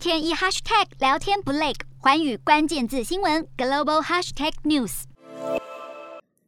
[0.00, 5.02] 天一 hashtag 聊天不累，寰宇关键字新闻 global hashtag news。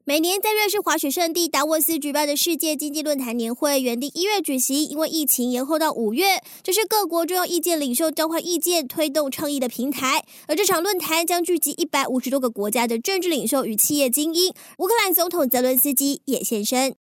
[0.04, 6.40] 每年在瑞士滑雪胜地达沃斯举办的世界经济论坛年会原定一月举行，因为疫情延后到五月。
[6.62, 10.24] 这是各国重要意见领袖交换意见、推动倡议的平台。
[10.48, 14.54] 而这场论坛将聚集一百五十多个国家的政治领袖与企业精英。
[14.78, 16.96] 乌克兰总统泽伦斯基也现身。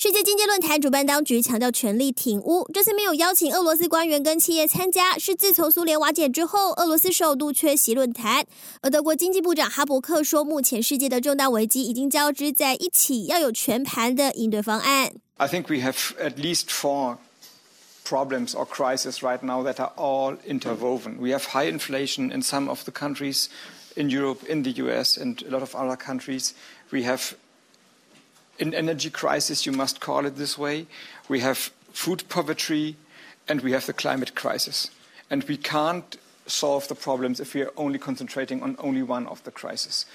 [0.00, 8.46] 世界经济论坛主办当局强调全力挺乌，这次没有邀请俄罗斯官员跟企业参加，是自从苏联瓦解之后，俄罗斯首度缺席论坛。
[8.80, 15.14] 而德国经济部长哈伯克说，目前世界的重大危机已经交织在一起，要有全盘的应对方案。
[15.38, 17.16] I think we have at least four
[18.04, 21.18] problems or crises right now that are all interwoven.
[21.18, 23.46] We have high inflation in some of the countries
[23.96, 26.52] in Europe, in the US, and a lot of other countries.
[26.92, 27.34] We have
[28.59, 30.85] An energy crisis, you must call it this way.
[31.27, 32.95] We have food poverty,
[33.47, 34.89] and we have the climate crisis.
[35.29, 39.43] And we can't solve the problems if we are only concentrating on only one of
[39.43, 40.05] the crises.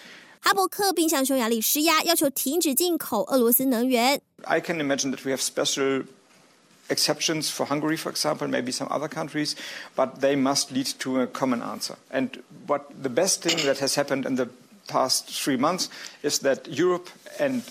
[0.41, 4.21] 哈伯克并向匈牙利施压，要求停止进口俄罗斯能源。
[4.45, 6.05] I can imagine that we have special
[6.89, 9.57] exceptions for Hungary, for example, maybe some other countries,
[9.97, 11.97] but they must lead to a common answer.
[12.11, 14.49] And what the best thing that has happened in the
[14.87, 15.89] past three months
[16.23, 17.63] is that Europe and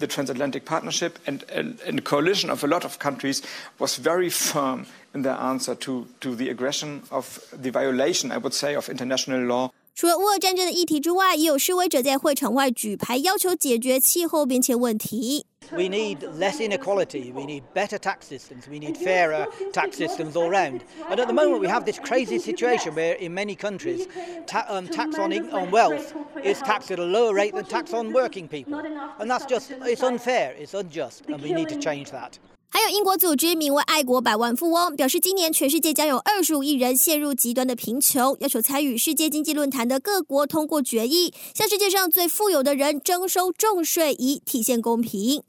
[0.00, 3.42] the transatlantic partnership and, and, a coalition of a lot of countries
[3.78, 8.54] was very firm in their answer to, to the aggression of the violation, I would
[8.54, 9.70] say, of international law.
[9.99, 15.45] 除了乌俄战争的议题之外，也有示威者在会场外举牌，要求解决气候变迁问题。
[15.71, 17.31] We need less inequality.
[17.33, 18.67] We need better tax systems.
[18.69, 20.81] We need fairer tax systems all round.
[21.09, 24.05] And at the moment, we have this crazy situation where, in many countries,
[24.45, 28.11] ta um, tax on, on wealth is taxed at a lower rate than tax on
[28.13, 28.75] working people.
[29.17, 32.37] And that's just, it's unfair, it's unjust, and we need to change that.
[32.72, 45.42] 还有英国组织名为“爱国百万富翁”，表示今年全世界将有二十五亿人陷入极端的贫穷，要求参与世界经济论坛的各国通过决议，向世界上最富有的人征收重税，以体现公平。